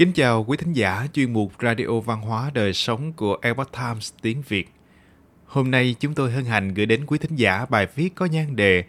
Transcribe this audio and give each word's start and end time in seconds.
Kính 0.00 0.12
chào 0.12 0.44
quý 0.44 0.56
thính 0.56 0.72
giả 0.72 1.06
chuyên 1.12 1.32
mục 1.32 1.52
Radio 1.62 2.00
Văn 2.04 2.22
hóa 2.22 2.50
Đời 2.54 2.72
Sống 2.72 3.12
của 3.12 3.38
Epoch 3.42 3.72
Times 3.72 4.12
tiếng 4.22 4.42
Việt. 4.48 4.72
Hôm 5.46 5.70
nay 5.70 5.94
chúng 6.00 6.14
tôi 6.14 6.32
hân 6.32 6.44
hạnh 6.44 6.74
gửi 6.74 6.86
đến 6.86 7.06
quý 7.06 7.18
thính 7.18 7.36
giả 7.36 7.66
bài 7.70 7.86
viết 7.94 8.14
có 8.14 8.26
nhan 8.26 8.56
đề 8.56 8.84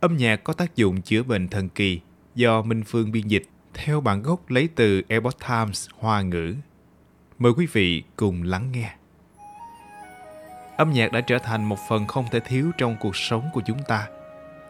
Âm 0.00 0.16
nhạc 0.16 0.44
có 0.44 0.52
tác 0.52 0.76
dụng 0.76 1.02
chữa 1.02 1.22
bệnh 1.22 1.48
thần 1.48 1.68
kỳ 1.68 2.00
do 2.34 2.62
Minh 2.62 2.82
Phương 2.86 3.12
biên 3.12 3.26
dịch 3.26 3.42
theo 3.74 4.00
bản 4.00 4.22
gốc 4.22 4.50
lấy 4.50 4.68
từ 4.74 5.02
Epoch 5.08 5.38
Times 5.48 5.88
Hoa 5.98 6.22
ngữ. 6.22 6.54
Mời 7.38 7.52
quý 7.52 7.66
vị 7.72 8.02
cùng 8.16 8.42
lắng 8.42 8.72
nghe. 8.72 8.94
Âm 10.76 10.92
nhạc 10.92 11.12
đã 11.12 11.20
trở 11.20 11.38
thành 11.38 11.64
một 11.64 11.78
phần 11.88 12.06
không 12.06 12.24
thể 12.30 12.40
thiếu 12.40 12.70
trong 12.78 12.96
cuộc 13.00 13.16
sống 13.16 13.44
của 13.52 13.62
chúng 13.66 13.78
ta. 13.88 14.08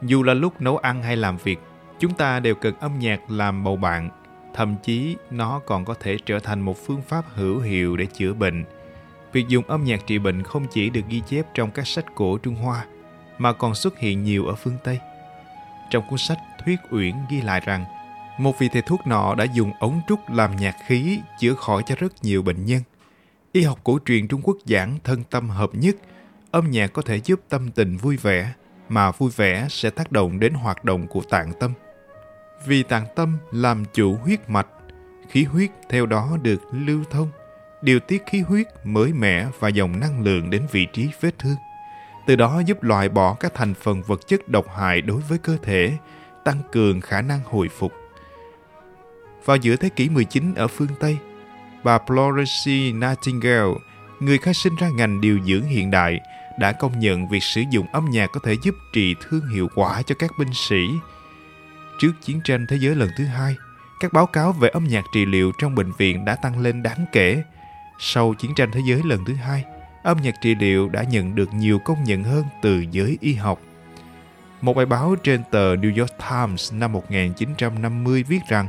Dù 0.02 0.22
là 0.22 0.34
lúc 0.34 0.60
nấu 0.60 0.76
ăn 0.76 1.02
hay 1.02 1.16
làm 1.16 1.36
việc, 1.36 1.58
chúng 1.98 2.14
ta 2.14 2.40
đều 2.40 2.54
cần 2.54 2.74
âm 2.80 2.98
nhạc 2.98 3.30
làm 3.30 3.64
bầu 3.64 3.76
bạn 3.76 4.23
thậm 4.54 4.76
chí 4.82 5.16
nó 5.30 5.60
còn 5.66 5.84
có 5.84 5.94
thể 5.94 6.16
trở 6.26 6.38
thành 6.38 6.60
một 6.60 6.86
phương 6.86 7.02
pháp 7.02 7.24
hữu 7.34 7.60
hiệu 7.60 7.96
để 7.96 8.06
chữa 8.06 8.32
bệnh. 8.32 8.64
Việc 9.32 9.48
dùng 9.48 9.64
âm 9.64 9.84
nhạc 9.84 10.06
trị 10.06 10.18
bệnh 10.18 10.42
không 10.42 10.66
chỉ 10.72 10.90
được 10.90 11.00
ghi 11.08 11.22
chép 11.28 11.46
trong 11.54 11.70
các 11.70 11.86
sách 11.86 12.04
cổ 12.14 12.38
Trung 12.38 12.54
Hoa, 12.54 12.86
mà 13.38 13.52
còn 13.52 13.74
xuất 13.74 13.98
hiện 13.98 14.24
nhiều 14.24 14.46
ở 14.46 14.54
phương 14.54 14.76
Tây. 14.84 14.98
Trong 15.90 16.04
cuốn 16.10 16.18
sách 16.18 16.38
Thuyết 16.64 16.78
Uyển 16.90 17.14
ghi 17.30 17.40
lại 17.40 17.60
rằng, 17.64 17.84
một 18.38 18.58
vị 18.58 18.68
thầy 18.72 18.82
thuốc 18.82 19.06
nọ 19.06 19.34
đã 19.34 19.44
dùng 19.44 19.72
ống 19.80 20.00
trúc 20.08 20.30
làm 20.30 20.56
nhạc 20.56 20.76
khí 20.86 21.20
chữa 21.40 21.54
khỏi 21.54 21.82
cho 21.86 21.94
rất 21.98 22.12
nhiều 22.22 22.42
bệnh 22.42 22.64
nhân. 22.64 22.82
Y 23.52 23.62
học 23.62 23.78
cổ 23.84 23.98
truyền 24.04 24.28
Trung 24.28 24.40
Quốc 24.44 24.56
giảng 24.64 24.98
thân 25.04 25.22
tâm 25.30 25.50
hợp 25.50 25.70
nhất, 25.72 25.96
âm 26.50 26.70
nhạc 26.70 26.92
có 26.92 27.02
thể 27.02 27.20
giúp 27.24 27.40
tâm 27.48 27.70
tình 27.70 27.96
vui 27.96 28.16
vẻ, 28.16 28.52
mà 28.88 29.10
vui 29.10 29.30
vẻ 29.36 29.66
sẽ 29.70 29.90
tác 29.90 30.12
động 30.12 30.40
đến 30.40 30.54
hoạt 30.54 30.84
động 30.84 31.06
của 31.06 31.22
tạng 31.30 31.52
tâm 31.60 31.72
vì 32.66 32.82
tạng 32.82 33.06
tâm 33.14 33.38
làm 33.52 33.84
chủ 33.94 34.14
huyết 34.14 34.50
mạch, 34.50 34.66
khí 35.28 35.44
huyết 35.44 35.70
theo 35.88 36.06
đó 36.06 36.36
được 36.42 36.60
lưu 36.72 37.04
thông, 37.10 37.30
điều 37.82 38.00
tiết 38.00 38.22
khí 38.26 38.40
huyết 38.40 38.66
mới 38.84 39.12
mẻ 39.12 39.46
và 39.58 39.68
dòng 39.68 40.00
năng 40.00 40.22
lượng 40.22 40.50
đến 40.50 40.66
vị 40.72 40.86
trí 40.92 41.08
vết 41.20 41.38
thương. 41.38 41.56
Từ 42.26 42.36
đó 42.36 42.62
giúp 42.66 42.82
loại 42.82 43.08
bỏ 43.08 43.34
các 43.34 43.54
thành 43.54 43.74
phần 43.74 44.02
vật 44.02 44.20
chất 44.26 44.48
độc 44.48 44.66
hại 44.76 45.00
đối 45.00 45.20
với 45.20 45.38
cơ 45.38 45.56
thể, 45.62 45.92
tăng 46.44 46.60
cường 46.72 47.00
khả 47.00 47.20
năng 47.20 47.40
hồi 47.44 47.68
phục. 47.68 47.92
Vào 49.44 49.56
giữa 49.56 49.76
thế 49.76 49.88
kỷ 49.88 50.08
19 50.08 50.54
ở 50.54 50.68
phương 50.68 50.88
Tây, 51.00 51.18
bà 51.84 51.98
Florence 51.98 52.98
Nightingale, 52.98 53.74
người 54.20 54.38
khai 54.38 54.54
sinh 54.54 54.76
ra 54.76 54.88
ngành 54.88 55.20
điều 55.20 55.38
dưỡng 55.46 55.62
hiện 55.62 55.90
đại, 55.90 56.20
đã 56.58 56.72
công 56.72 56.98
nhận 56.98 57.28
việc 57.28 57.42
sử 57.42 57.62
dụng 57.70 57.86
âm 57.92 58.10
nhạc 58.10 58.26
có 58.32 58.40
thể 58.44 58.56
giúp 58.62 58.74
trị 58.92 59.14
thương 59.22 59.48
hiệu 59.48 59.68
quả 59.74 60.02
cho 60.02 60.14
các 60.18 60.30
binh 60.38 60.54
sĩ, 60.54 60.88
Trước 61.98 62.12
chiến 62.22 62.40
tranh 62.44 62.66
thế 62.66 62.76
giới 62.76 62.94
lần 62.94 63.10
thứ 63.16 63.24
hai, 63.24 63.56
các 64.00 64.12
báo 64.12 64.26
cáo 64.26 64.52
về 64.52 64.68
âm 64.68 64.84
nhạc 64.84 65.04
trị 65.14 65.26
liệu 65.26 65.52
trong 65.58 65.74
bệnh 65.74 65.92
viện 65.98 66.24
đã 66.24 66.36
tăng 66.36 66.58
lên 66.58 66.82
đáng 66.82 67.06
kể. 67.12 67.42
Sau 67.98 68.34
chiến 68.34 68.54
tranh 68.54 68.70
thế 68.72 68.80
giới 68.86 69.02
lần 69.04 69.24
thứ 69.24 69.34
hai, 69.34 69.64
âm 70.02 70.16
nhạc 70.22 70.34
trị 70.42 70.54
liệu 70.54 70.88
đã 70.88 71.02
nhận 71.02 71.34
được 71.34 71.54
nhiều 71.54 71.78
công 71.78 72.04
nhận 72.04 72.24
hơn 72.24 72.44
từ 72.62 72.84
giới 72.90 73.18
y 73.20 73.34
học. 73.34 73.60
Một 74.60 74.76
bài 74.76 74.86
báo 74.86 75.16
trên 75.22 75.42
tờ 75.50 75.74
New 75.76 75.98
York 76.00 76.12
Times 76.30 76.72
năm 76.72 76.92
1950 76.92 78.22
viết 78.22 78.40
rằng, 78.48 78.68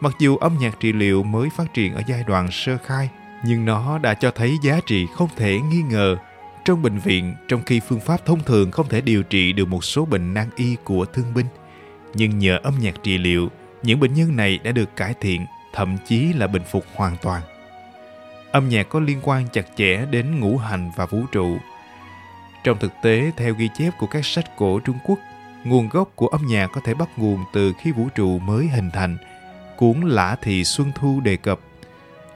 mặc 0.00 0.12
dù 0.20 0.36
âm 0.36 0.56
nhạc 0.60 0.80
trị 0.80 0.92
liệu 0.92 1.22
mới 1.22 1.48
phát 1.56 1.74
triển 1.74 1.94
ở 1.94 2.02
giai 2.06 2.24
đoạn 2.26 2.50
sơ 2.50 2.76
khai, 2.84 3.10
nhưng 3.44 3.64
nó 3.64 3.98
đã 3.98 4.14
cho 4.14 4.30
thấy 4.30 4.56
giá 4.62 4.80
trị 4.86 5.06
không 5.14 5.28
thể 5.36 5.60
nghi 5.60 5.82
ngờ 5.82 6.16
trong 6.64 6.82
bệnh 6.82 6.98
viện 6.98 7.34
trong 7.48 7.62
khi 7.66 7.80
phương 7.80 8.00
pháp 8.00 8.26
thông 8.26 8.40
thường 8.44 8.70
không 8.70 8.88
thể 8.88 9.00
điều 9.00 9.22
trị 9.22 9.52
được 9.52 9.68
một 9.68 9.84
số 9.84 10.04
bệnh 10.04 10.34
nan 10.34 10.48
y 10.56 10.76
của 10.84 11.04
thương 11.04 11.34
binh 11.34 11.46
nhưng 12.14 12.38
nhờ 12.38 12.58
âm 12.62 12.74
nhạc 12.80 12.94
trị 13.02 13.18
liệu, 13.18 13.50
những 13.82 14.00
bệnh 14.00 14.14
nhân 14.14 14.36
này 14.36 14.58
đã 14.58 14.72
được 14.72 14.96
cải 14.96 15.14
thiện, 15.20 15.46
thậm 15.72 15.96
chí 16.06 16.32
là 16.32 16.46
bình 16.46 16.62
phục 16.70 16.84
hoàn 16.94 17.16
toàn. 17.22 17.42
Âm 18.50 18.68
nhạc 18.68 18.88
có 18.88 19.00
liên 19.00 19.18
quan 19.22 19.48
chặt 19.52 19.66
chẽ 19.76 20.06
đến 20.10 20.40
ngũ 20.40 20.56
hành 20.56 20.90
và 20.96 21.06
vũ 21.06 21.22
trụ. 21.32 21.58
Trong 22.64 22.78
thực 22.78 22.92
tế, 23.02 23.30
theo 23.36 23.54
ghi 23.54 23.68
chép 23.78 23.90
của 23.98 24.06
các 24.06 24.26
sách 24.26 24.56
cổ 24.56 24.80
Trung 24.84 24.98
Quốc, 25.04 25.18
nguồn 25.64 25.88
gốc 25.88 26.12
của 26.14 26.26
âm 26.26 26.46
nhạc 26.46 26.66
có 26.66 26.80
thể 26.84 26.94
bắt 26.94 27.08
nguồn 27.16 27.44
từ 27.52 27.72
khi 27.78 27.92
vũ 27.92 28.08
trụ 28.14 28.38
mới 28.38 28.68
hình 28.68 28.90
thành. 28.90 29.16
Cuốn 29.76 30.00
Lã 30.00 30.36
Thị 30.42 30.64
Xuân 30.64 30.92
Thu 30.94 31.20
đề 31.20 31.36
cập, 31.36 31.60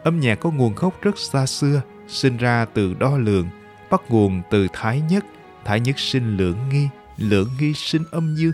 âm 0.02 0.20
nhạc 0.20 0.40
có 0.40 0.50
nguồn 0.50 0.74
gốc 0.74 1.02
rất 1.02 1.18
xa 1.18 1.46
xưa, 1.46 1.82
sinh 2.08 2.36
ra 2.36 2.66
từ 2.74 2.94
đo 2.94 3.18
lường, 3.18 3.48
bắt 3.90 4.02
nguồn 4.08 4.42
từ 4.50 4.68
Thái 4.72 5.00
Nhất, 5.10 5.24
Thái 5.64 5.80
Nhất 5.80 5.98
sinh 5.98 6.36
lưỡng 6.36 6.68
nghi, 6.68 6.88
lưỡng 7.16 7.48
nghi 7.60 7.72
sinh 7.74 8.02
âm 8.10 8.34
dương, 8.36 8.52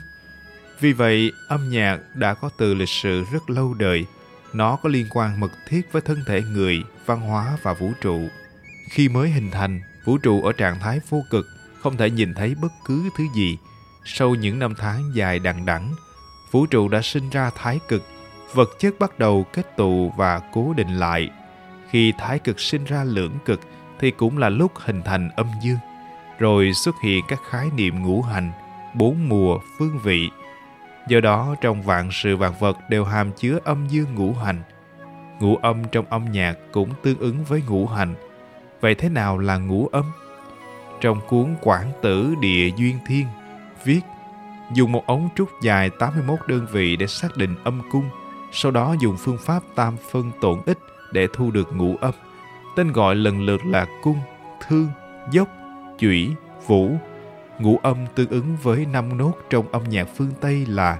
vì 0.80 0.92
vậy, 0.92 1.32
âm 1.48 1.70
nhạc 1.70 1.98
đã 2.14 2.34
có 2.34 2.50
từ 2.56 2.74
lịch 2.74 2.88
sử 2.88 3.24
rất 3.32 3.50
lâu 3.50 3.74
đời. 3.74 4.06
Nó 4.52 4.76
có 4.76 4.88
liên 4.88 5.06
quan 5.10 5.40
mật 5.40 5.52
thiết 5.68 5.92
với 5.92 6.02
thân 6.02 6.18
thể 6.26 6.42
người, 6.42 6.84
văn 7.06 7.20
hóa 7.20 7.56
và 7.62 7.72
vũ 7.72 7.92
trụ. 8.00 8.28
Khi 8.90 9.08
mới 9.08 9.30
hình 9.30 9.50
thành, 9.50 9.80
vũ 10.04 10.18
trụ 10.18 10.42
ở 10.42 10.52
trạng 10.52 10.80
thái 10.80 11.00
vô 11.08 11.22
cực, 11.30 11.46
không 11.80 11.96
thể 11.96 12.10
nhìn 12.10 12.34
thấy 12.34 12.54
bất 12.62 12.72
cứ 12.84 13.10
thứ 13.16 13.24
gì. 13.34 13.58
Sau 14.04 14.34
những 14.34 14.58
năm 14.58 14.74
tháng 14.78 15.10
dài 15.14 15.38
đằng 15.38 15.66
đẵng, 15.66 15.94
vũ 16.50 16.66
trụ 16.66 16.88
đã 16.88 17.02
sinh 17.02 17.30
ra 17.30 17.50
thái 17.54 17.78
cực, 17.88 18.02
vật 18.54 18.70
chất 18.78 18.94
bắt 18.98 19.18
đầu 19.18 19.46
kết 19.52 19.76
tụ 19.76 20.12
và 20.16 20.40
cố 20.52 20.74
định 20.76 20.98
lại. 20.98 21.30
Khi 21.90 22.12
thái 22.18 22.38
cực 22.38 22.60
sinh 22.60 22.84
ra 22.84 23.04
lưỡng 23.04 23.38
cực 23.44 23.60
thì 24.00 24.10
cũng 24.10 24.38
là 24.38 24.48
lúc 24.48 24.72
hình 24.76 25.02
thành 25.02 25.30
âm 25.36 25.46
dương. 25.62 25.78
Rồi 26.38 26.72
xuất 26.72 26.94
hiện 27.02 27.24
các 27.28 27.40
khái 27.50 27.70
niệm 27.76 28.02
ngũ 28.02 28.22
hành, 28.22 28.52
bốn 28.94 29.28
mùa, 29.28 29.58
phương 29.78 29.98
vị, 30.02 30.30
Do 31.08 31.20
đó 31.20 31.54
trong 31.60 31.82
vạn 31.82 32.08
sự 32.12 32.36
vạn 32.36 32.52
vật 32.58 32.78
đều 32.88 33.04
hàm 33.04 33.32
chứa 33.32 33.58
âm 33.64 33.86
dương 33.88 34.14
ngũ 34.14 34.32
hành. 34.32 34.62
Ngũ 35.40 35.56
âm 35.56 35.84
trong 35.92 36.06
âm 36.10 36.32
nhạc 36.32 36.54
cũng 36.72 36.90
tương 37.02 37.18
ứng 37.18 37.44
với 37.44 37.62
ngũ 37.68 37.86
hành. 37.86 38.14
Vậy 38.80 38.94
thế 38.94 39.08
nào 39.08 39.38
là 39.38 39.56
ngũ 39.58 39.88
âm? 39.92 40.04
Trong 41.00 41.20
cuốn 41.28 41.56
Quảng 41.60 41.92
Tử 42.02 42.34
Địa 42.40 42.70
Duyên 42.76 42.98
Thiên 43.06 43.26
viết 43.84 44.00
dùng 44.74 44.92
một 44.92 45.06
ống 45.06 45.28
trúc 45.36 45.48
dài 45.62 45.90
81 45.90 46.38
đơn 46.46 46.66
vị 46.72 46.96
để 46.96 47.06
xác 47.06 47.36
định 47.36 47.54
âm 47.64 47.82
cung, 47.90 48.04
sau 48.52 48.72
đó 48.72 48.94
dùng 49.00 49.16
phương 49.18 49.38
pháp 49.38 49.62
tam 49.74 49.96
phân 50.10 50.30
tổn 50.40 50.60
ích 50.66 50.78
để 51.12 51.26
thu 51.32 51.50
được 51.50 51.68
ngũ 51.76 51.96
âm. 52.00 52.14
Tên 52.76 52.92
gọi 52.92 53.14
lần 53.14 53.46
lượt 53.46 53.66
là 53.66 53.86
cung, 54.02 54.18
thương, 54.68 54.88
dốc, 55.30 55.48
chủy, 55.98 56.34
vũ, 56.66 56.90
Ngũ 57.60 57.78
âm 57.82 57.96
tương 58.14 58.30
ứng 58.30 58.56
với 58.62 58.86
năm 58.86 59.18
nốt 59.18 59.32
trong 59.50 59.72
âm 59.72 59.84
nhạc 59.84 60.08
phương 60.16 60.30
Tây 60.40 60.66
là 60.66 60.98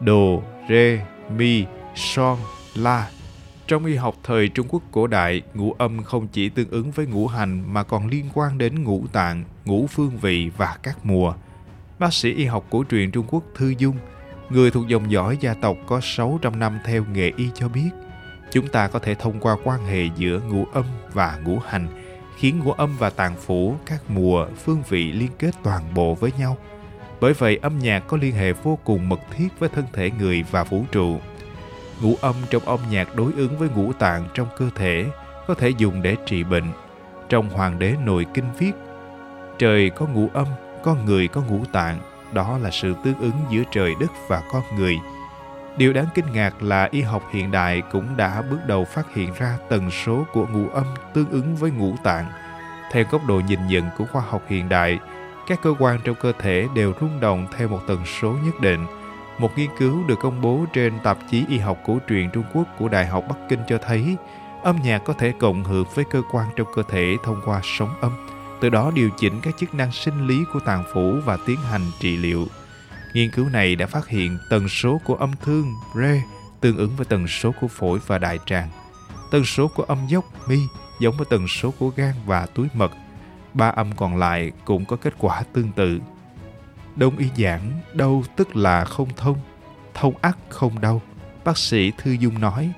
Đồ, 0.00 0.42
Rê, 0.68 1.00
Mi, 1.36 1.64
Son, 1.94 2.38
La. 2.74 3.10
Trong 3.66 3.84
y 3.84 3.94
học 3.94 4.14
thời 4.22 4.48
Trung 4.48 4.66
Quốc 4.70 4.82
cổ 4.90 5.06
đại, 5.06 5.42
ngũ 5.54 5.72
âm 5.78 6.02
không 6.02 6.28
chỉ 6.32 6.48
tương 6.48 6.70
ứng 6.70 6.90
với 6.90 7.06
ngũ 7.06 7.26
hành 7.26 7.74
mà 7.74 7.82
còn 7.82 8.06
liên 8.06 8.28
quan 8.34 8.58
đến 8.58 8.84
ngũ 8.84 9.06
tạng, 9.12 9.44
ngũ 9.64 9.86
phương 9.86 10.18
vị 10.20 10.50
và 10.56 10.76
các 10.82 10.98
mùa. 11.02 11.34
Bác 11.98 12.14
sĩ 12.14 12.32
y 12.32 12.44
học 12.44 12.66
cổ 12.70 12.84
truyền 12.90 13.10
Trung 13.10 13.26
Quốc 13.30 13.44
Thư 13.54 13.74
Dung, 13.78 13.96
người 14.50 14.70
thuộc 14.70 14.88
dòng 14.88 15.10
dõi 15.10 15.38
gia 15.40 15.54
tộc 15.54 15.76
có 15.86 16.00
600 16.02 16.58
năm 16.58 16.78
theo 16.84 17.04
nghề 17.12 17.32
y 17.36 17.48
cho 17.54 17.68
biết, 17.68 17.90
chúng 18.50 18.66
ta 18.66 18.88
có 18.88 18.98
thể 18.98 19.14
thông 19.14 19.40
qua 19.40 19.56
quan 19.64 19.86
hệ 19.86 20.08
giữa 20.16 20.40
ngũ 20.40 20.64
âm 20.72 20.84
và 21.12 21.38
ngũ 21.44 21.58
hành– 21.58 21.88
khiến 22.42 22.58
ngũ 22.58 22.72
âm 22.72 22.96
và 22.98 23.10
tạng 23.10 23.36
phủ, 23.36 23.74
các 23.86 24.02
mùa, 24.08 24.46
phương 24.64 24.82
vị 24.88 25.12
liên 25.12 25.30
kết 25.38 25.50
toàn 25.62 25.94
bộ 25.94 26.14
với 26.14 26.32
nhau. 26.38 26.56
Bởi 27.20 27.32
vậy 27.32 27.58
âm 27.62 27.78
nhạc 27.78 28.00
có 28.00 28.16
liên 28.16 28.34
hệ 28.34 28.52
vô 28.52 28.78
cùng 28.84 29.08
mật 29.08 29.20
thiết 29.36 29.48
với 29.58 29.68
thân 29.68 29.84
thể 29.92 30.10
người 30.10 30.44
và 30.50 30.64
vũ 30.64 30.84
trụ. 30.92 31.18
Ngũ 32.00 32.16
âm 32.20 32.34
trong 32.50 32.62
âm 32.64 32.78
nhạc 32.90 33.16
đối 33.16 33.32
ứng 33.32 33.58
với 33.58 33.68
ngũ 33.68 33.92
tạng 33.92 34.28
trong 34.34 34.48
cơ 34.56 34.70
thể, 34.74 35.06
có 35.46 35.54
thể 35.54 35.68
dùng 35.68 36.02
để 36.02 36.16
trị 36.26 36.44
bệnh. 36.44 36.72
Trong 37.28 37.48
Hoàng 37.48 37.78
đế 37.78 37.94
nội 38.04 38.26
kinh 38.34 38.52
viết, 38.58 38.72
trời 39.58 39.90
có 39.90 40.06
ngũ 40.06 40.28
âm, 40.32 40.46
con 40.82 41.04
người 41.04 41.28
có 41.28 41.42
ngũ 41.42 41.64
tạng, 41.72 41.98
đó 42.32 42.58
là 42.58 42.70
sự 42.70 42.94
tương 43.04 43.18
ứng 43.18 43.36
giữa 43.50 43.62
trời 43.72 43.92
đất 44.00 44.10
và 44.28 44.42
con 44.52 44.62
người– 44.76 44.96
Điều 45.76 45.92
đáng 45.92 46.06
kinh 46.14 46.32
ngạc 46.32 46.62
là 46.62 46.88
y 46.90 47.00
học 47.00 47.22
hiện 47.32 47.50
đại 47.50 47.82
cũng 47.92 48.16
đã 48.16 48.42
bước 48.42 48.58
đầu 48.66 48.84
phát 48.84 49.14
hiện 49.14 49.32
ra 49.38 49.58
tần 49.68 49.90
số 49.90 50.24
của 50.32 50.46
ngũ 50.46 50.68
âm 50.68 50.84
tương 51.14 51.30
ứng 51.30 51.56
với 51.56 51.70
ngũ 51.70 51.94
tạng. 52.02 52.26
Theo 52.92 53.04
góc 53.10 53.22
độ 53.28 53.40
nhìn 53.48 53.66
nhận 53.66 53.84
của 53.98 54.04
khoa 54.12 54.22
học 54.22 54.42
hiện 54.48 54.68
đại, 54.68 54.98
các 55.46 55.58
cơ 55.62 55.74
quan 55.78 56.00
trong 56.04 56.16
cơ 56.22 56.32
thể 56.38 56.68
đều 56.74 56.92
rung 57.00 57.20
động 57.20 57.46
theo 57.56 57.68
một 57.68 57.80
tần 57.88 58.06
số 58.06 58.36
nhất 58.44 58.60
định. 58.60 58.86
Một 59.38 59.58
nghiên 59.58 59.70
cứu 59.78 60.06
được 60.06 60.18
công 60.22 60.40
bố 60.40 60.64
trên 60.72 60.98
tạp 61.02 61.18
chí 61.30 61.44
y 61.48 61.58
học 61.58 61.78
cổ 61.86 61.98
truyền 62.08 62.30
Trung 62.30 62.44
Quốc 62.54 62.66
của 62.78 62.88
Đại 62.88 63.06
học 63.06 63.24
Bắc 63.28 63.36
Kinh 63.48 63.60
cho 63.68 63.78
thấy 63.86 64.16
âm 64.62 64.76
nhạc 64.84 64.98
có 64.98 65.12
thể 65.12 65.32
cộng 65.40 65.64
hưởng 65.64 65.86
với 65.94 66.04
cơ 66.04 66.22
quan 66.32 66.48
trong 66.56 66.66
cơ 66.74 66.82
thể 66.88 67.16
thông 67.24 67.40
qua 67.44 67.60
sóng 67.64 67.94
âm, 68.00 68.12
từ 68.60 68.68
đó 68.68 68.92
điều 68.94 69.10
chỉnh 69.18 69.40
các 69.42 69.54
chức 69.56 69.74
năng 69.74 69.92
sinh 69.92 70.26
lý 70.26 70.44
của 70.52 70.60
tạng 70.60 70.84
phủ 70.94 71.14
và 71.24 71.38
tiến 71.46 71.58
hành 71.70 71.82
trị 72.00 72.16
liệu. 72.16 72.46
Nghiên 73.14 73.30
cứu 73.30 73.48
này 73.48 73.76
đã 73.76 73.86
phát 73.86 74.08
hiện 74.08 74.38
tần 74.50 74.68
số 74.68 75.00
của 75.04 75.14
âm 75.14 75.32
thương 75.42 75.74
Re 75.96 76.22
tương 76.60 76.76
ứng 76.76 76.96
với 76.96 77.06
tần 77.06 77.28
số 77.28 77.52
của 77.60 77.68
phổi 77.68 77.98
và 78.06 78.18
đại 78.18 78.38
tràng. 78.46 78.68
Tần 79.30 79.44
số 79.44 79.68
của 79.68 79.82
âm 79.82 79.98
dốc 80.08 80.48
Mi 80.48 80.58
giống 81.00 81.16
với 81.16 81.26
tần 81.30 81.48
số 81.48 81.70
của 81.78 81.88
gan 81.96 82.14
và 82.26 82.46
túi 82.46 82.68
mật. 82.74 82.92
Ba 83.54 83.68
âm 83.68 83.92
còn 83.96 84.16
lại 84.16 84.52
cũng 84.64 84.84
có 84.84 84.96
kết 84.96 85.14
quả 85.18 85.42
tương 85.52 85.72
tự. 85.72 86.00
Đông 86.96 87.16
y 87.16 87.26
giảng 87.36 87.80
đau 87.94 88.24
tức 88.36 88.56
là 88.56 88.84
không 88.84 89.08
thông, 89.16 89.38
thông 89.94 90.14
ắt 90.20 90.38
không 90.48 90.80
đau. 90.80 91.02
Bác 91.44 91.58
sĩ 91.58 91.92
Thư 91.98 92.12
Dung 92.12 92.40
nói, 92.40 92.72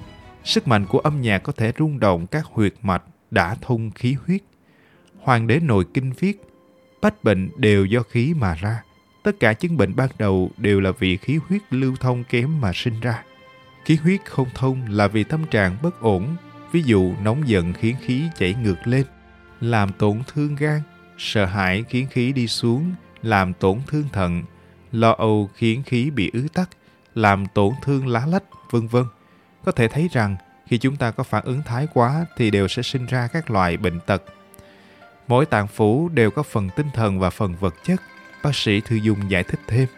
Sức 0.45 0.69
mạnh 0.69 0.87
của 0.87 0.99
âm 0.99 1.21
nhạc 1.21 1.39
có 1.39 1.53
thể 1.53 1.73
rung 1.79 2.01
động 2.01 2.27
các 2.27 2.45
huyệt 2.45 2.75
mạch 2.83 3.03
đã 3.31 3.57
thông 3.61 3.91
khí 3.91 4.17
huyết. 4.27 4.43
Hoàng 5.21 5.47
đế 5.47 5.61
nội 5.61 5.85
kinh 5.95 6.13
viết, 6.19 6.41
bách 7.03 7.25
bệnh 7.25 7.51
đều 7.57 7.85
do 7.85 8.03
khí 8.03 8.35
mà 8.39 8.55
ra. 8.55 8.83
Tất 9.25 9.41
cả 9.41 9.53
chứng 9.53 9.76
bệnh 9.76 9.97
ban 9.97 10.09
đầu 10.19 10.50
đều 10.56 10.81
là 10.81 10.91
vì 10.91 11.17
khí 11.17 11.38
huyết 11.49 11.62
lưu 11.71 11.97
thông 12.00 12.25
kém 12.25 12.61
mà 12.61 12.73
sinh 12.75 13.00
ra. 13.00 13.23
Khí 13.85 13.97
huyết 13.97 14.21
không 14.25 14.49
thông 14.55 14.82
là 14.88 15.09
vì 15.09 15.25
tâm 15.25 15.44
trạng 15.50 15.76
bất 15.82 16.00
ổn, 16.00 16.37
ví 16.73 16.82
dụ 16.82 17.15
nóng 17.23 17.49
giận 17.49 17.73
khiến 17.73 17.97
khí 18.00 18.23
chảy 18.38 18.55
ngược 18.55 18.87
lên, 18.87 19.05
làm 19.61 19.93
tổn 19.93 20.23
thương 20.35 20.56
gan, 20.56 20.81
sợ 21.19 21.44
hãi 21.44 21.85
khiến 21.88 22.06
khí 22.11 22.32
đi 22.32 22.47
xuống, 22.49 22.94
làm 23.23 23.53
tổn 23.53 23.81
thương 23.87 24.09
thận, 24.12 24.43
lo 24.93 25.12
âu 25.12 25.50
khiến 25.55 25.82
khí 25.82 26.11
bị 26.11 26.31
ứ 26.32 26.47
tắc, 26.53 26.70
làm 27.15 27.47
tổn 27.47 27.73
thương 27.82 28.06
lá 28.06 28.27
lách, 28.27 28.44
vân 28.70 28.87
vân. 28.87 29.05
Có 29.65 29.73
thể 29.73 29.88
thấy 29.88 30.09
rằng 30.12 30.37
khi 30.67 30.79
chúng 30.79 30.97
ta 30.97 31.11
có 31.11 31.23
phản 31.23 31.44
ứng 31.44 31.62
thái 31.62 31.87
quá 31.94 32.27
thì 32.37 32.50
đều 32.50 32.69
sẽ 32.69 32.82
sinh 32.82 33.06
ra 33.06 33.29
các 33.32 33.50
loại 33.50 33.77
bệnh 33.77 34.00
tật. 34.00 34.23
Mỗi 35.29 35.47
tạng 35.47 35.67
phủ 35.67 36.09
đều 36.09 36.31
có 36.31 36.43
phần 36.43 36.70
tinh 36.77 36.87
thần 36.94 37.20
và 37.20 37.31
phần 37.31 37.55
vật 37.61 37.75
chất. 37.85 38.00
Bác 38.44 38.56
sĩ 38.56 38.81
Thư 38.81 38.96
Dung 38.96 39.31
giải 39.31 39.44
thích 39.44 39.61
thêm. 39.67 39.88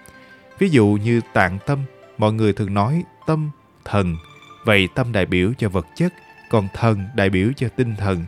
Ví 0.59 0.69
dụ 0.69 0.99
như 1.03 1.21
tạng 1.33 1.59
tâm, 1.67 1.79
mọi 2.19 2.33
người 2.33 2.53
thường 2.53 2.75
nói 2.75 3.05
tâm, 3.27 3.51
thần. 3.85 4.17
Vậy 4.65 4.89
tâm 4.95 5.13
đại 5.13 5.27
biểu 5.27 5.53
cho 5.59 5.69
vật 5.69 5.87
chất, 5.97 6.13
còn 6.51 6.69
thần 6.75 7.05
đại 7.15 7.31
biểu 7.31 7.49
cho 7.57 7.69
tinh 7.77 7.97
thần. 7.97 8.25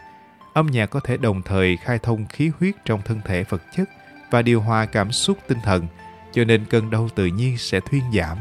Âm 0.52 0.66
nhạc 0.66 0.86
có 0.86 1.00
thể 1.00 1.16
đồng 1.16 1.42
thời 1.42 1.76
khai 1.76 1.98
thông 1.98 2.26
khí 2.26 2.50
huyết 2.58 2.74
trong 2.84 3.02
thân 3.04 3.20
thể 3.24 3.44
vật 3.48 3.62
chất 3.76 3.88
và 4.30 4.42
điều 4.42 4.60
hòa 4.60 4.86
cảm 4.86 5.12
xúc 5.12 5.38
tinh 5.48 5.58
thần, 5.64 5.86
cho 6.32 6.44
nên 6.44 6.64
cơn 6.64 6.90
đau 6.90 7.08
tự 7.14 7.26
nhiên 7.26 7.58
sẽ 7.58 7.80
thuyên 7.80 8.02
giảm. 8.14 8.38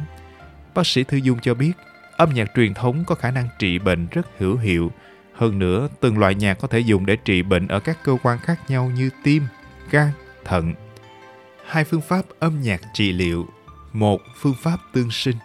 Bác 0.75 0.87
sĩ 0.87 1.03
Thư 1.03 1.17
Dung 1.17 1.39
cho 1.41 1.53
biết, 1.53 1.71
âm 2.17 2.33
nhạc 2.33 2.47
truyền 2.55 2.73
thống 2.73 3.03
có 3.07 3.15
khả 3.15 3.31
năng 3.31 3.47
trị 3.59 3.79
bệnh 3.79 4.07
rất 4.11 4.27
hữu 4.37 4.57
hiệu. 4.57 4.91
Hơn 5.33 5.59
nữa, 5.59 5.87
từng 5.99 6.17
loại 6.17 6.35
nhạc 6.35 6.53
có 6.53 6.67
thể 6.67 6.79
dùng 6.79 7.05
để 7.05 7.15
trị 7.15 7.41
bệnh 7.41 7.67
ở 7.67 7.79
các 7.79 7.97
cơ 8.03 8.17
quan 8.23 8.39
khác 8.39 8.59
nhau 8.69 8.91
như 8.95 9.09
tim, 9.23 9.43
gan, 9.91 10.11
thận. 10.45 10.73
Hai 11.67 11.83
phương 11.83 12.01
pháp 12.01 12.25
âm 12.39 12.61
nhạc 12.61 12.81
trị 12.93 13.13
liệu. 13.13 13.47
Một, 13.93 14.21
phương 14.35 14.55
pháp 14.61 14.77
tương 14.93 15.11
sinh. 15.11 15.35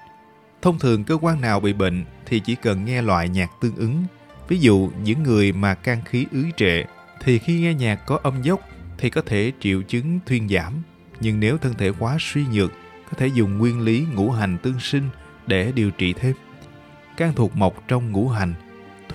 Thông 0.62 0.78
thường 0.78 1.04
cơ 1.04 1.18
quan 1.20 1.40
nào 1.40 1.60
bị 1.60 1.72
bệnh 1.72 2.04
thì 2.26 2.40
chỉ 2.40 2.54
cần 2.54 2.84
nghe 2.84 3.02
loại 3.02 3.28
nhạc 3.28 3.50
tương 3.60 3.76
ứng. 3.76 4.04
Ví 4.48 4.58
dụ, 4.58 4.90
những 5.02 5.22
người 5.22 5.52
mà 5.52 5.74
can 5.74 5.98
khí 6.04 6.26
ứ 6.32 6.44
trệ 6.56 6.84
thì 7.20 7.38
khi 7.38 7.60
nghe 7.60 7.74
nhạc 7.74 7.96
có 8.06 8.18
âm 8.22 8.42
dốc 8.42 8.60
thì 8.98 9.10
có 9.10 9.22
thể 9.26 9.52
triệu 9.60 9.82
chứng 9.82 10.18
thuyên 10.26 10.48
giảm. 10.48 10.82
Nhưng 11.20 11.40
nếu 11.40 11.58
thân 11.58 11.74
thể 11.74 11.92
quá 11.98 12.16
suy 12.20 12.44
nhược, 12.52 12.72
có 13.10 13.16
thể 13.16 13.26
dùng 13.26 13.58
nguyên 13.58 13.80
lý 13.80 14.06
ngũ 14.14 14.30
hành 14.30 14.58
tương 14.58 14.80
sinh 14.80 15.08
để 15.46 15.72
điều 15.72 15.90
trị 15.90 16.12
thêm. 16.12 16.34
Can 17.16 17.32
thuộc 17.34 17.56
mộc 17.56 17.88
trong 17.88 18.10
ngũ 18.10 18.28
hành, 18.28 18.54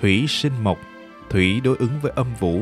thủy 0.01 0.25
sinh 0.27 0.53
mộc, 0.63 0.77
thủy 1.29 1.61
đối 1.63 1.77
ứng 1.77 1.99
với 2.01 2.11
âm 2.15 2.27
vũ, 2.39 2.61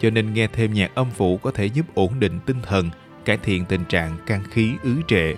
cho 0.00 0.10
nên 0.10 0.34
nghe 0.34 0.46
thêm 0.46 0.74
nhạc 0.74 0.94
âm 0.94 1.10
vũ 1.16 1.36
có 1.36 1.50
thể 1.50 1.66
giúp 1.66 1.86
ổn 1.94 2.20
định 2.20 2.38
tinh 2.46 2.60
thần, 2.62 2.90
cải 3.24 3.36
thiện 3.36 3.64
tình 3.64 3.84
trạng 3.84 4.16
can 4.26 4.42
khí 4.50 4.74
ứ 4.82 5.02
trệ. 5.08 5.34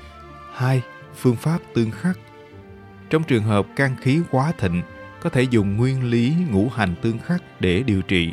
2. 0.55 0.83
Phương 1.17 1.37
pháp 1.37 1.59
tương 1.75 1.91
khắc 1.91 2.19
Trong 3.11 3.23
trường 3.23 3.43
hợp 3.43 3.67
can 3.77 3.97
khí 4.01 4.21
quá 4.31 4.53
thịnh, 4.59 4.83
có 5.21 5.31
thể 5.31 5.43
dùng 5.43 5.77
nguyên 5.77 6.05
lý 6.11 6.35
ngũ 6.51 6.69
hành 6.69 6.95
tương 7.03 7.19
khắc 7.19 7.43
để 7.61 7.83
điều 7.83 8.03
trị. 8.03 8.33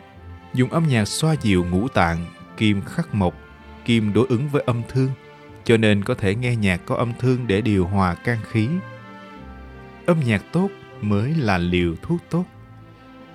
Dùng 0.54 0.70
âm 0.70 0.88
nhạc 0.88 1.06
xoa 1.06 1.36
dịu 1.42 1.66
ngũ 1.66 1.88
tạng, 1.88 2.26
kim 2.58 2.82
khắc 2.82 3.16
mộc, 3.16 3.36
kim 3.86 4.14
đối 4.14 4.28
ứng 4.28 4.50
với 4.50 4.64
âm 4.66 4.82
thương, 4.90 5.10
cho 5.64 5.78
nên 5.78 6.04
có 6.04 6.16
thể 6.16 6.36
nghe 6.36 6.56
nhạc 6.56 6.82
có 6.86 6.96
âm 6.96 7.14
thương 7.20 7.48
để 7.48 7.62
điều 7.62 7.86
hòa 7.86 8.16
can 8.16 8.38
khí. 8.52 8.68
Âm 10.06 10.20
nhạc 10.26 10.44
tốt 10.52 10.70
mới 11.02 11.36
là 11.36 11.58
liều 11.58 11.96
thuốc 12.02 12.22
tốt. 12.30 12.46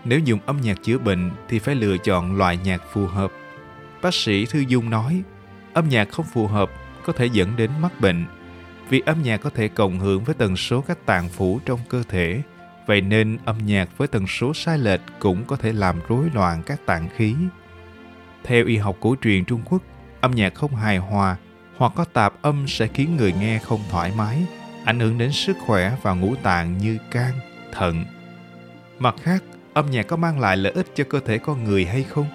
Nếu 0.04 0.18
dùng 0.18 0.40
âm 0.46 0.60
nhạc 0.60 0.82
chữa 0.82 0.98
bệnh 0.98 1.30
thì 1.48 1.58
phải 1.58 1.74
lựa 1.74 1.96
chọn 1.98 2.36
loại 2.36 2.56
nhạc 2.64 2.82
phù 2.92 3.06
hợp. 3.06 3.32
Bác 4.02 4.14
sĩ 4.14 4.46
Thư 4.46 4.60
Dung 4.60 4.90
nói, 4.90 5.22
âm 5.76 5.88
nhạc 5.88 6.08
không 6.08 6.26
phù 6.32 6.46
hợp 6.46 6.70
có 7.04 7.12
thể 7.12 7.26
dẫn 7.26 7.56
đến 7.56 7.70
mắc 7.80 8.00
bệnh 8.00 8.24
vì 8.88 9.02
âm 9.06 9.22
nhạc 9.22 9.36
có 9.36 9.50
thể 9.50 9.68
cộng 9.68 9.98
hưởng 9.98 10.24
với 10.24 10.34
tần 10.34 10.56
số 10.56 10.80
các 10.80 11.06
tạng 11.06 11.28
phủ 11.28 11.60
trong 11.64 11.80
cơ 11.88 12.02
thể. 12.08 12.42
Vậy 12.86 13.00
nên 13.00 13.38
âm 13.44 13.58
nhạc 13.66 13.88
với 13.98 14.08
tần 14.08 14.26
số 14.26 14.54
sai 14.54 14.78
lệch 14.78 15.00
cũng 15.18 15.44
có 15.44 15.56
thể 15.56 15.72
làm 15.72 16.00
rối 16.08 16.30
loạn 16.34 16.62
các 16.66 16.86
tạng 16.86 17.08
khí. 17.16 17.34
Theo 18.44 18.66
y 18.66 18.76
học 18.76 18.96
cổ 19.00 19.16
truyền 19.22 19.44
Trung 19.44 19.60
Quốc, 19.64 19.82
âm 20.20 20.30
nhạc 20.30 20.54
không 20.54 20.74
hài 20.74 20.98
hòa 20.98 21.36
hoặc 21.76 21.92
có 21.96 22.04
tạp 22.04 22.42
âm 22.42 22.68
sẽ 22.68 22.86
khiến 22.86 23.16
người 23.16 23.32
nghe 23.32 23.58
không 23.58 23.80
thoải 23.90 24.12
mái, 24.16 24.46
ảnh 24.84 25.00
hưởng 25.00 25.18
đến 25.18 25.32
sức 25.32 25.56
khỏe 25.66 25.96
và 26.02 26.14
ngũ 26.14 26.34
tạng 26.34 26.78
như 26.78 26.98
can, 27.10 27.32
thận. 27.72 28.04
Mặt 28.98 29.14
khác, 29.22 29.42
âm 29.74 29.90
nhạc 29.90 30.06
có 30.06 30.16
mang 30.16 30.40
lại 30.40 30.56
lợi 30.56 30.72
ích 30.72 30.86
cho 30.94 31.04
cơ 31.04 31.20
thể 31.20 31.38
con 31.38 31.64
người 31.64 31.84
hay 31.84 32.02
không? 32.02 32.26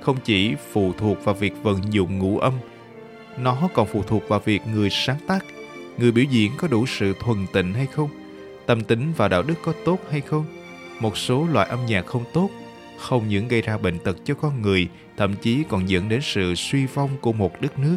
Không 0.00 0.16
chỉ 0.24 0.54
phụ 0.72 0.92
thuộc 0.98 1.24
vào 1.24 1.34
việc 1.34 1.54
vận 1.62 1.92
dụng 1.92 2.18
ngũ 2.18 2.38
âm, 2.38 2.52
nó 3.38 3.68
còn 3.74 3.86
phụ 3.86 4.02
thuộc 4.02 4.28
vào 4.28 4.40
việc 4.40 4.62
người 4.66 4.90
sáng 4.90 5.18
tác, 5.26 5.44
người 5.98 6.12
biểu 6.12 6.24
diễn 6.24 6.52
có 6.56 6.68
đủ 6.68 6.86
sự 6.86 7.14
thuần 7.20 7.46
tịnh 7.52 7.74
hay 7.74 7.86
không, 7.86 8.10
tâm 8.66 8.84
tính 8.84 9.12
và 9.16 9.28
đạo 9.28 9.42
đức 9.42 9.54
có 9.64 9.72
tốt 9.84 9.98
hay 10.10 10.20
không. 10.20 10.44
Một 11.00 11.16
số 11.16 11.46
loại 11.52 11.68
âm 11.68 11.86
nhạc 11.86 12.06
không 12.06 12.24
tốt 12.32 12.50
không 13.02 13.28
những 13.28 13.48
gây 13.48 13.62
ra 13.62 13.78
bệnh 13.78 13.98
tật 13.98 14.16
cho 14.24 14.34
con 14.34 14.62
người, 14.62 14.88
thậm 15.16 15.34
chí 15.34 15.64
còn 15.68 15.88
dẫn 15.88 16.08
đến 16.08 16.20
sự 16.22 16.54
suy 16.54 16.86
vong 16.86 17.10
của 17.20 17.32
một 17.32 17.60
đất 17.60 17.78
nước. 17.78 17.96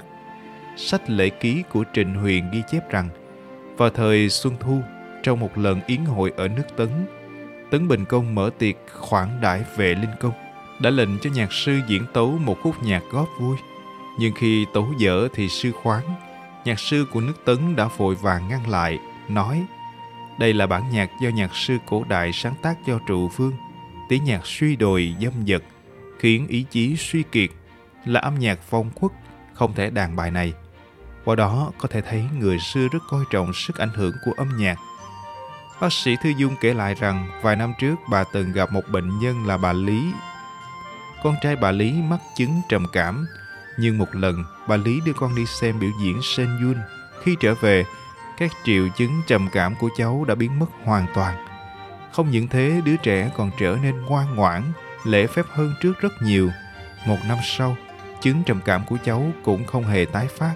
Sách 0.78 1.10
lễ 1.10 1.30
ký 1.30 1.64
của 1.72 1.84
Trịnh 1.94 2.14
Huyền 2.14 2.44
ghi 2.54 2.62
chép 2.72 2.90
rằng, 2.90 3.10
vào 3.78 3.90
thời 3.90 4.30
Xuân 4.30 4.56
Thu, 4.60 4.82
trong 5.24 5.40
một 5.40 5.58
lần 5.58 5.82
yến 5.88 6.06
hội 6.06 6.32
ở 6.38 6.48
nước 6.48 6.64
Tấn, 6.78 6.90
Tấn 7.72 7.88
Bình 7.88 8.06
Công 8.06 8.36
mở 8.36 8.50
tiệc 8.58 8.76
khoản 8.94 9.30
đãi 9.42 9.64
vệ 9.78 9.96
linh 9.96 10.16
công, 10.20 10.34
đã 10.82 10.90
lệnh 10.90 11.20
cho 11.20 11.30
nhạc 11.30 11.54
sư 11.54 11.80
diễn 11.88 12.04
tấu 12.14 12.32
một 12.32 12.58
khúc 12.62 12.84
nhạc 12.84 13.04
góp 13.12 13.30
vui. 13.40 13.58
Nhưng 14.18 14.34
khi 14.34 14.66
tấu 14.74 14.94
dở 14.98 15.28
thì 15.34 15.50
sư 15.50 15.72
khoáng, 15.72 16.16
nhạc 16.66 16.80
sư 16.80 17.06
của 17.12 17.22
nước 17.22 17.46
Tấn 17.46 17.76
đã 17.76 17.90
vội 17.98 18.16
vàng 18.16 18.48
ngăn 18.48 18.70
lại, 18.70 19.00
nói 19.30 19.66
đây 20.38 20.54
là 20.54 20.68
bản 20.68 20.92
nhạc 20.92 21.10
do 21.20 21.30
nhạc 21.30 21.56
sư 21.56 21.78
cổ 21.86 22.04
đại 22.08 22.32
sáng 22.34 22.54
tác 22.62 22.78
cho 22.88 23.00
trụ 23.08 23.28
vương. 23.28 23.54
Tiếng 24.10 24.24
nhạc 24.24 24.46
suy 24.46 24.76
đồi 24.76 25.16
dâm 25.22 25.34
dật, 25.48 25.64
khiến 26.20 26.48
ý 26.48 26.66
chí 26.72 26.96
suy 26.98 27.24
kiệt, 27.24 27.50
là 28.06 28.20
âm 28.20 28.40
nhạc 28.40 28.60
phong 28.70 28.92
khuất, 28.96 29.12
không 29.54 29.74
thể 29.74 29.90
đàn 29.90 30.16
bài 30.16 30.32
này. 30.32 30.54
Qua 31.26 31.36
đó 31.36 31.72
có 31.78 31.88
thể 31.88 32.02
thấy 32.02 32.24
người 32.40 32.60
xưa 32.60 32.88
rất 32.92 33.04
coi 33.10 33.24
trọng 33.32 33.54
sức 33.54 33.78
ảnh 33.78 33.92
hưởng 33.96 34.14
của 34.26 34.32
âm 34.38 34.58
nhạc. 34.58 34.78
Bác 35.82 35.94
sĩ 35.94 36.16
Thư 36.24 36.30
Dung 36.30 36.56
kể 36.62 36.74
lại 36.74 36.96
rằng 36.96 37.28
vài 37.42 37.56
năm 37.56 37.74
trước 37.80 37.96
bà 38.10 38.24
từng 38.34 38.52
gặp 38.52 38.72
một 38.72 38.84
bệnh 38.92 39.20
nhân 39.20 39.46
là 39.46 39.58
bà 39.58 39.74
Lý. 39.74 40.12
Con 41.24 41.36
trai 41.42 41.56
bà 41.56 41.72
Lý 41.72 41.92
mắc 41.92 42.20
chứng 42.36 42.62
trầm 42.70 42.86
cảm, 42.94 43.28
nhưng 43.78 43.98
một 43.98 44.16
lần 44.16 44.44
bà 44.68 44.78
Lý 44.78 45.02
đưa 45.06 45.14
con 45.14 45.36
đi 45.36 45.46
xem 45.46 45.80
biểu 45.80 45.92
diễn 46.02 46.22
Sen 46.22 46.48
Yun. 46.62 46.76
Khi 47.24 47.36
trở 47.40 47.56
về, 47.56 47.86
các 48.38 48.52
triệu 48.64 48.88
chứng 48.98 49.22
trầm 49.28 49.50
cảm 49.52 49.76
của 49.76 49.90
cháu 49.98 50.26
đã 50.28 50.36
biến 50.36 50.60
mất 50.60 50.66
hoàn 50.84 51.06
toàn. 51.16 51.46
Không 52.12 52.32
những 52.32 52.48
thế, 52.48 52.82
đứa 52.86 52.96
trẻ 52.98 53.32
còn 53.38 53.52
trở 53.60 53.78
nên 53.84 54.02
ngoan 54.02 54.36
ngoãn, 54.36 54.64
lễ 55.04 55.28
phép 55.28 55.46
hơn 55.50 55.74
trước 55.82 56.00
rất 56.00 56.14
nhiều. 56.22 56.50
Một 57.08 57.18
năm 57.28 57.38
sau, 57.44 57.78
chứng 58.22 58.44
trầm 58.44 58.62
cảm 58.66 58.86
của 58.86 58.98
cháu 59.06 59.32
cũng 59.44 59.66
không 59.66 59.84
hề 59.84 60.06
tái 60.06 60.28
phát. 60.28 60.54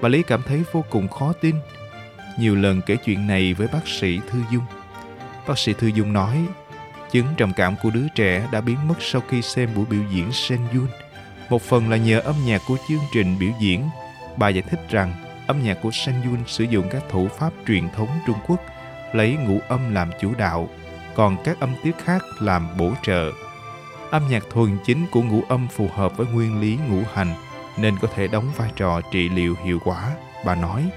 Bà 0.00 0.08
Lý 0.08 0.22
cảm 0.22 0.42
thấy 0.42 0.64
vô 0.72 0.84
cùng 0.90 1.08
khó 1.08 1.32
tin. 1.32 1.56
Nhiều 2.38 2.54
lần 2.54 2.80
kể 2.86 2.96
chuyện 2.96 3.26
này 3.26 3.54
với 3.54 3.68
bác 3.72 3.88
sĩ 3.88 4.20
Thư 4.30 4.38
Dung. 4.52 4.64
Bác 5.46 5.58
sĩ 5.58 5.72
Thư 5.72 5.86
Dung 5.86 6.12
nói, 6.12 6.46
chứng 7.10 7.26
trầm 7.36 7.52
cảm 7.56 7.74
của 7.82 7.90
đứa 7.90 8.06
trẻ 8.14 8.48
đã 8.52 8.60
biến 8.60 8.88
mất 8.88 8.94
sau 9.00 9.22
khi 9.28 9.42
xem 9.42 9.70
buổi 9.74 9.84
biểu 9.84 10.02
diễn 10.10 10.32
Sen 10.32 10.60
Yun. 10.72 10.88
Một 11.48 11.62
phần 11.62 11.90
là 11.90 11.96
nhờ 11.96 12.20
âm 12.20 12.34
nhạc 12.46 12.62
của 12.68 12.76
chương 12.88 13.00
trình 13.12 13.38
biểu 13.38 13.50
diễn. 13.58 13.88
Bà 14.36 14.48
giải 14.48 14.62
thích 14.62 14.80
rằng 14.88 15.14
âm 15.46 15.62
nhạc 15.62 15.78
của 15.82 15.90
Sang 15.90 16.22
Yun 16.22 16.38
sử 16.46 16.64
dụng 16.64 16.88
các 16.90 17.02
thủ 17.10 17.28
pháp 17.38 17.52
truyền 17.66 17.88
thống 17.96 18.08
Trung 18.26 18.36
Quốc, 18.46 18.60
lấy 19.12 19.36
ngũ 19.36 19.58
âm 19.68 19.94
làm 19.94 20.10
chủ 20.20 20.34
đạo, 20.38 20.68
còn 21.14 21.36
các 21.44 21.60
âm 21.60 21.74
tiết 21.82 21.98
khác 22.04 22.22
làm 22.40 22.68
bổ 22.78 22.92
trợ. 23.02 23.32
Âm 24.10 24.28
nhạc 24.30 24.42
thuần 24.50 24.78
chính 24.84 25.06
của 25.10 25.22
ngũ 25.22 25.42
âm 25.48 25.68
phù 25.68 25.88
hợp 25.94 26.16
với 26.16 26.26
nguyên 26.26 26.60
lý 26.60 26.78
ngũ 26.88 27.02
hành, 27.14 27.34
nên 27.76 27.96
có 27.98 28.08
thể 28.14 28.28
đóng 28.28 28.52
vai 28.56 28.70
trò 28.76 29.00
trị 29.12 29.28
liệu 29.28 29.54
hiệu 29.64 29.78
quả, 29.84 30.10
bà 30.44 30.54
nói. 30.54 30.90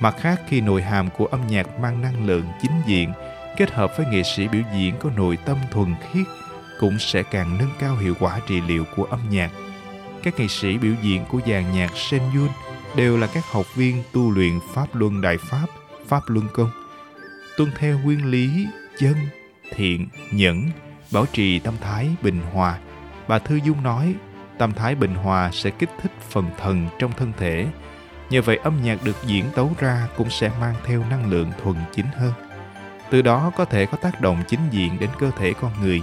Mặt 0.00 0.16
khác, 0.20 0.40
khi 0.48 0.60
nội 0.60 0.82
hàm 0.82 1.10
của 1.10 1.26
âm 1.26 1.46
nhạc 1.46 1.78
mang 1.78 2.02
năng 2.02 2.26
lượng 2.26 2.44
chính 2.62 2.72
diện, 2.86 3.12
kết 3.56 3.70
hợp 3.70 3.92
với 3.96 4.06
nghệ 4.06 4.22
sĩ 4.22 4.48
biểu 4.48 4.62
diễn 4.74 4.94
có 4.98 5.10
nội 5.16 5.38
tâm 5.44 5.56
thuần 5.70 5.94
khiết, 6.00 6.26
cũng 6.82 6.98
sẽ 6.98 7.22
càng 7.22 7.58
nâng 7.58 7.70
cao 7.78 7.96
hiệu 7.96 8.14
quả 8.20 8.40
trị 8.46 8.60
liệu 8.60 8.84
của 8.96 9.04
âm 9.04 9.20
nhạc. 9.30 9.50
Các 10.22 10.40
nghệ 10.40 10.48
sĩ 10.48 10.78
biểu 10.78 10.92
diễn 11.02 11.24
của 11.28 11.40
dàn 11.46 11.72
nhạc 11.72 11.96
Sen 11.96 12.22
Yun 12.34 12.48
đều 12.96 13.18
là 13.18 13.26
các 13.26 13.44
học 13.50 13.66
viên 13.74 14.02
tu 14.12 14.30
luyện 14.30 14.60
Pháp 14.74 14.86
Luân 14.92 15.20
Đại 15.20 15.36
Pháp, 15.38 15.66
Pháp 16.06 16.22
Luân 16.26 16.48
Công. 16.52 16.70
Tuân 17.56 17.70
theo 17.78 17.98
nguyên 17.98 18.26
lý 18.30 18.66
chân, 18.98 19.14
thiện, 19.74 20.08
nhẫn, 20.30 20.70
bảo 21.12 21.26
trì 21.32 21.58
tâm 21.58 21.74
thái 21.80 22.10
bình 22.22 22.40
hòa. 22.52 22.78
Bà 23.28 23.38
Thư 23.38 23.56
Dung 23.56 23.82
nói, 23.82 24.14
tâm 24.58 24.72
thái 24.72 24.94
bình 24.94 25.14
hòa 25.14 25.50
sẽ 25.52 25.70
kích 25.70 25.90
thích 26.02 26.12
phần 26.30 26.50
thần 26.58 26.88
trong 26.98 27.12
thân 27.12 27.32
thể. 27.38 27.66
Nhờ 28.30 28.42
vậy 28.42 28.56
âm 28.56 28.82
nhạc 28.82 29.04
được 29.04 29.16
diễn 29.26 29.44
tấu 29.54 29.72
ra 29.78 30.08
cũng 30.16 30.30
sẽ 30.30 30.50
mang 30.60 30.74
theo 30.84 31.04
năng 31.10 31.30
lượng 31.30 31.50
thuần 31.62 31.76
chính 31.94 32.06
hơn. 32.06 32.32
từ 33.10 33.22
đó 33.22 33.52
có 33.56 33.64
thể 33.64 33.86
có 33.86 33.96
tác 33.96 34.20
động 34.20 34.42
chính 34.48 34.60
diện 34.70 34.98
đến 34.98 35.10
cơ 35.18 35.30
thể 35.38 35.52
con 35.60 35.72
người. 35.82 36.02